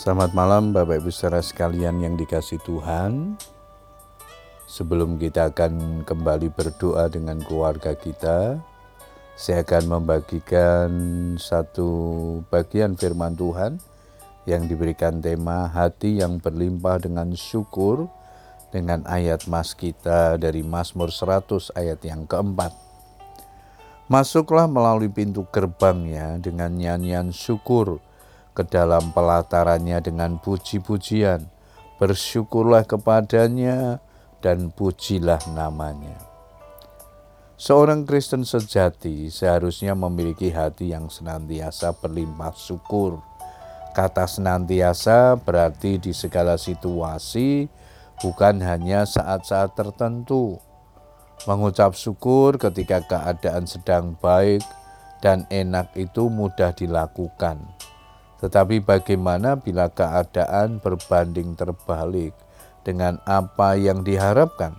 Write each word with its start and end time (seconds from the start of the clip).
Selamat 0.00 0.32
malam 0.32 0.72
Bapak 0.72 0.96
Ibu 0.96 1.12
saudara 1.12 1.44
sekalian 1.44 2.00
yang 2.00 2.16
dikasih 2.16 2.56
Tuhan. 2.64 3.36
Sebelum 4.64 5.20
kita 5.20 5.52
akan 5.52 6.08
kembali 6.08 6.48
berdoa 6.56 7.04
dengan 7.12 7.36
keluarga 7.44 7.92
kita, 7.92 8.56
saya 9.36 9.60
akan 9.60 10.00
membagikan 10.00 10.88
satu 11.36 11.92
bagian 12.48 12.96
firman 12.96 13.36
Tuhan 13.36 13.76
yang 14.48 14.64
diberikan 14.64 15.20
tema 15.20 15.68
hati 15.68 16.24
yang 16.24 16.40
berlimpah 16.40 17.04
dengan 17.04 17.36
syukur 17.36 18.08
dengan 18.72 19.04
ayat 19.04 19.52
mas 19.52 19.76
kita 19.76 20.40
dari 20.40 20.64
Mazmur 20.64 21.12
100 21.12 21.76
ayat 21.76 22.00
yang 22.08 22.24
keempat. 22.24 22.72
Masuklah 24.08 24.64
melalui 24.64 25.12
pintu 25.12 25.44
gerbangnya 25.52 26.40
dengan 26.40 26.72
nyanyian 26.72 27.36
syukur, 27.36 28.00
ke 28.54 28.66
dalam 28.66 29.14
pelatarannya 29.14 30.02
dengan 30.02 30.36
puji-pujian. 30.42 31.46
Bersyukurlah 32.00 32.88
kepadanya 32.88 34.00
dan 34.40 34.72
pujilah 34.72 35.40
namanya. 35.52 36.16
Seorang 37.60 38.08
Kristen 38.08 38.48
sejati 38.48 39.28
seharusnya 39.28 39.92
memiliki 39.92 40.48
hati 40.48 40.96
yang 40.96 41.12
senantiasa 41.12 41.92
berlimpah 41.92 42.56
syukur. 42.56 43.20
Kata 43.92 44.24
senantiasa 44.24 45.36
berarti 45.36 46.00
di 46.00 46.16
segala 46.16 46.56
situasi, 46.56 47.68
bukan 48.24 48.64
hanya 48.64 49.04
saat-saat 49.04 49.76
tertentu. 49.76 50.56
Mengucap 51.44 51.92
syukur 51.92 52.56
ketika 52.56 53.04
keadaan 53.04 53.68
sedang 53.68 54.16
baik 54.16 54.64
dan 55.20 55.44
enak 55.52 55.92
itu 56.00 56.32
mudah 56.32 56.72
dilakukan 56.72 57.60
tetapi 58.40 58.80
bagaimana 58.80 59.60
bila 59.60 59.92
keadaan 59.92 60.80
berbanding 60.80 61.52
terbalik 61.52 62.32
dengan 62.80 63.20
apa 63.28 63.76
yang 63.76 64.00
diharapkan? 64.00 64.72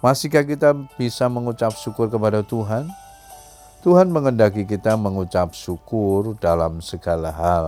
Masihkah 0.00 0.46
kita 0.46 0.72
bisa 0.96 1.26
mengucap 1.26 1.74
syukur 1.76 2.08
kepada 2.08 2.40
Tuhan? 2.46 2.88
Tuhan 3.82 4.08
mengendaki 4.08 4.64
kita 4.64 4.94
mengucap 4.94 5.52
syukur 5.52 6.38
dalam 6.38 6.78
segala 6.80 7.34
hal. 7.34 7.66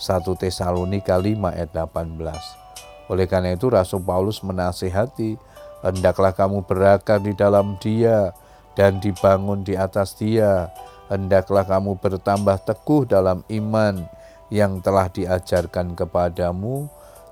1 0.00 0.22
Tesalonika 0.40 1.14
5 1.20 1.52
ayat 1.52 1.70
18. 1.70 3.10
Oleh 3.12 3.26
karena 3.30 3.54
itu 3.54 3.70
Rasul 3.70 4.02
Paulus 4.02 4.42
menasihati, 4.42 5.38
hendaklah 5.84 6.34
kamu 6.34 6.64
berakar 6.64 7.22
di 7.22 7.36
dalam 7.36 7.78
dia 7.78 8.32
dan 8.74 8.98
dibangun 8.98 9.62
di 9.62 9.78
atas 9.78 10.18
dia, 10.18 10.68
hendaklah 11.06 11.62
kamu 11.62 11.98
bertambah 11.98 12.58
teguh 12.66 13.06
dalam 13.06 13.46
iman 13.46 14.06
yang 14.50 14.78
telah 14.82 15.10
diajarkan 15.10 15.94
kepadamu 15.94 16.86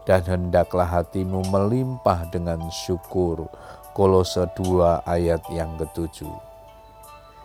dan 0.07 0.23
hendaklah 0.27 0.87
hatimu 0.87 1.47
melimpah 1.49 2.27
dengan 2.31 2.61
syukur. 2.71 3.47
Kolose 3.95 4.51
2 4.59 5.07
ayat 5.07 5.43
yang 5.55 5.79
ketujuh. 5.79 6.35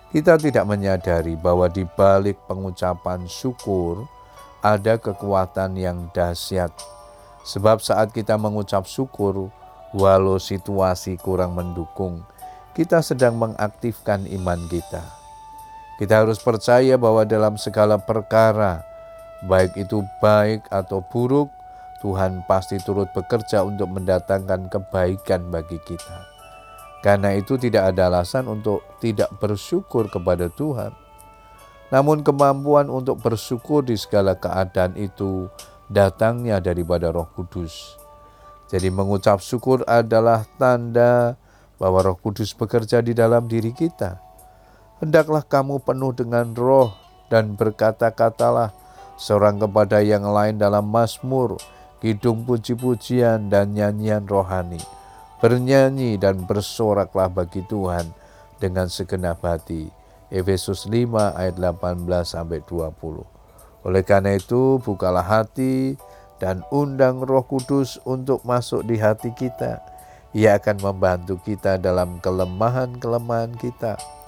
Kita 0.10 0.42
tidak 0.42 0.66
menyadari 0.66 1.38
bahwa 1.38 1.70
di 1.70 1.86
balik 1.86 2.42
pengucapan 2.50 3.30
syukur 3.30 4.10
ada 4.66 4.98
kekuatan 4.98 5.78
yang 5.78 6.10
dahsyat. 6.10 6.74
Sebab 7.46 7.86
saat 7.86 8.10
kita 8.10 8.34
mengucap 8.42 8.90
syukur, 8.90 9.54
walau 9.94 10.42
situasi 10.42 11.22
kurang 11.22 11.54
mendukung, 11.54 12.26
kita 12.74 13.06
sedang 13.06 13.38
mengaktifkan 13.38 14.26
iman 14.26 14.66
kita 14.66 15.19
kita 16.00 16.24
harus 16.24 16.40
percaya 16.40 16.96
bahwa 16.96 17.28
dalam 17.28 17.60
segala 17.60 18.00
perkara, 18.00 18.88
baik 19.44 19.76
itu 19.76 20.00
baik 20.24 20.64
atau 20.72 21.04
buruk, 21.04 21.52
Tuhan 22.00 22.48
pasti 22.48 22.80
turut 22.80 23.12
bekerja 23.12 23.68
untuk 23.68 23.92
mendatangkan 23.92 24.72
kebaikan 24.72 25.52
bagi 25.52 25.76
kita. 25.84 26.24
Karena 27.04 27.36
itu 27.36 27.60
tidak 27.60 27.92
ada 27.92 28.08
alasan 28.08 28.48
untuk 28.48 28.80
tidak 29.04 29.28
bersyukur 29.44 30.08
kepada 30.08 30.48
Tuhan. 30.48 30.96
Namun 31.92 32.24
kemampuan 32.24 32.88
untuk 32.88 33.20
bersyukur 33.20 33.84
di 33.84 34.00
segala 34.00 34.40
keadaan 34.40 34.96
itu 34.96 35.52
datangnya 35.92 36.64
daripada 36.64 37.12
Roh 37.12 37.28
Kudus. 37.36 38.00
Jadi 38.72 38.88
mengucap 38.88 39.44
syukur 39.44 39.84
adalah 39.84 40.48
tanda 40.56 41.36
bahwa 41.76 42.08
Roh 42.08 42.16
Kudus 42.16 42.56
bekerja 42.56 43.04
di 43.04 43.12
dalam 43.12 43.52
diri 43.52 43.76
kita 43.76 44.29
Hendaklah 45.00 45.48
kamu 45.48 45.80
penuh 45.80 46.12
dengan 46.12 46.52
roh 46.52 46.92
dan 47.32 47.56
berkata-katalah 47.56 48.76
seorang 49.16 49.56
kepada 49.56 50.04
yang 50.04 50.28
lain 50.28 50.60
dalam 50.60 50.92
Mazmur, 50.92 51.56
kidung 52.04 52.44
puji-pujian 52.44 53.48
dan 53.48 53.72
nyanyian 53.72 54.28
rohani. 54.28 54.84
Bernyanyi 55.40 56.20
dan 56.20 56.44
bersoraklah 56.44 57.32
bagi 57.32 57.64
Tuhan 57.64 58.12
dengan 58.60 58.92
segenap 58.92 59.40
hati. 59.40 59.88
Efesus 60.28 60.84
5 60.84 61.32
ayat 61.32 61.56
18 61.56 62.04
sampai 62.28 62.60
20. 62.68 63.24
Oleh 63.88 64.04
karena 64.04 64.36
itu, 64.36 64.84
bukalah 64.84 65.24
hati 65.24 65.96
dan 66.44 66.60
undang 66.76 67.24
Roh 67.24 67.48
Kudus 67.48 68.04
untuk 68.04 68.44
masuk 68.44 68.84
di 68.84 69.00
hati 69.00 69.32
kita. 69.32 69.80
Ia 70.36 70.60
akan 70.60 70.84
membantu 70.84 71.40
kita 71.40 71.80
dalam 71.80 72.20
kelemahan-kelemahan 72.20 73.56
kita 73.56 74.19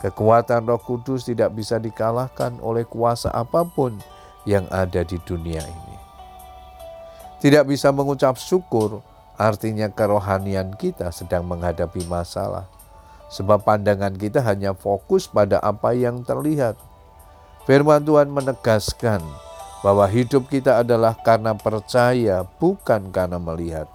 Kekuatan 0.00 0.64
Roh 0.64 0.80
Kudus 0.80 1.28
tidak 1.28 1.52
bisa 1.52 1.76
dikalahkan 1.76 2.56
oleh 2.64 2.88
kuasa 2.88 3.28
apa 3.36 3.68
pun 3.68 4.00
yang 4.48 4.64
ada 4.72 5.04
di 5.04 5.20
dunia 5.28 5.60
ini. 5.60 5.96
Tidak 7.40 7.68
bisa 7.68 7.92
mengucap 7.92 8.40
syukur, 8.40 9.04
artinya 9.36 9.92
kerohanian 9.92 10.72
kita 10.76 11.12
sedang 11.12 11.44
menghadapi 11.44 12.04
masalah, 12.08 12.64
sebab 13.28 13.60
pandangan 13.60 14.16
kita 14.16 14.40
hanya 14.40 14.72
fokus 14.72 15.28
pada 15.28 15.60
apa 15.60 15.92
yang 15.92 16.24
terlihat. 16.24 16.80
Firman 17.68 18.00
Tuhan 18.00 18.32
menegaskan 18.32 19.20
bahwa 19.84 20.08
hidup 20.08 20.48
kita 20.48 20.80
adalah 20.80 21.12
karena 21.16 21.52
percaya, 21.52 22.44
bukan 22.56 23.12
karena 23.12 23.36
melihat. 23.36 23.88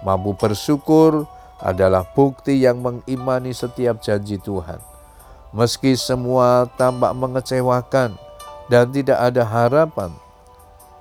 Mampu 0.00 0.32
bersyukur 0.32 1.28
adalah 1.60 2.04
bukti 2.16 2.64
yang 2.64 2.80
mengimani 2.80 3.52
setiap 3.52 4.00
janji 4.00 4.40
Tuhan. 4.40 4.89
Meski 5.50 5.98
semua 5.98 6.70
tampak 6.78 7.10
mengecewakan 7.10 8.14
dan 8.70 8.86
tidak 8.94 9.18
ada 9.18 9.42
harapan, 9.42 10.14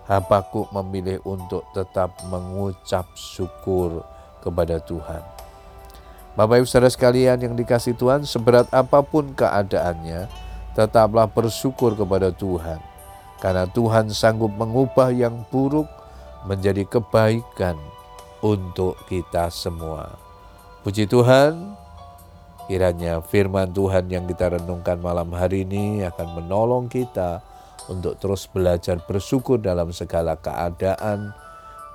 Habakuk 0.10 0.74
memilih 0.74 1.22
untuk 1.22 1.62
tetap 1.70 2.18
mengucap 2.34 3.06
syukur 3.14 4.02
kepada 4.42 4.82
Tuhan. 4.82 5.22
Bapak 6.34 6.66
Ibu 6.66 6.66
Saudara 6.66 6.90
sekalian 6.90 7.38
yang 7.38 7.54
dikasih 7.54 7.94
Tuhan, 7.94 8.26
seberat 8.26 8.66
apa 8.74 9.06
pun 9.06 9.30
keadaannya, 9.38 10.26
tetaplah 10.74 11.30
bersyukur 11.30 11.94
kepada 11.94 12.34
Tuhan. 12.34 12.82
Karena 13.38 13.70
Tuhan 13.70 14.10
sanggup 14.10 14.50
mengubah 14.58 15.14
yang 15.14 15.46
buruk 15.54 15.86
menjadi 16.50 16.90
kebaikan 16.90 17.78
untuk 18.42 18.98
kita 19.06 19.54
semua. 19.54 20.18
Puji 20.82 21.06
Tuhan, 21.06 21.78
Kiranya 22.70 23.18
firman 23.26 23.74
Tuhan 23.74 24.14
yang 24.14 24.30
kita 24.30 24.54
renungkan 24.54 25.02
malam 25.02 25.34
hari 25.34 25.66
ini 25.66 26.06
akan 26.06 26.38
menolong 26.38 26.86
kita 26.86 27.42
untuk 27.90 28.22
terus 28.22 28.46
belajar 28.46 29.02
bersyukur 29.10 29.58
dalam 29.58 29.90
segala 29.90 30.38
keadaan 30.38 31.34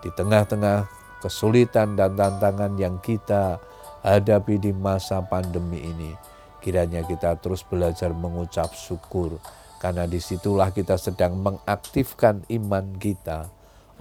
di 0.02 0.10
tengah-tengah 0.10 0.90
kesulitan 1.22 1.94
dan 1.94 2.18
tantangan 2.18 2.74
yang 2.74 2.98
kita 2.98 3.62
hadapi 4.02 4.58
di 4.58 4.74
masa 4.74 5.22
pandemi 5.22 5.78
ini. 5.78 6.10
Kiranya 6.58 7.06
kita 7.06 7.38
terus 7.38 7.62
belajar 7.62 8.10
mengucap 8.10 8.74
syukur 8.74 9.38
karena 9.78 10.10
di 10.10 10.18
situlah 10.18 10.74
kita 10.74 10.98
sedang 10.98 11.38
mengaktifkan 11.38 12.42
iman 12.50 12.98
kita 12.98 13.46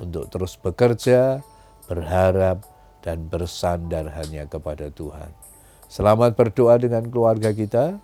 untuk 0.01 0.25
terus 0.25 0.57
bekerja, 0.57 1.45
berharap, 1.85 2.65
dan 3.05 3.29
bersandar 3.29 4.09
hanya 4.17 4.49
kepada 4.49 4.89
Tuhan. 4.89 5.42
Selamat 5.93 6.33
berdoa 6.33 6.81
dengan 6.81 7.05
keluarga 7.05 7.53
kita. 7.53 8.01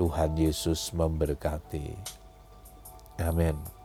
Tuhan 0.00 0.40
Yesus 0.40 0.88
memberkati. 0.96 1.92
Amin. 3.20 3.75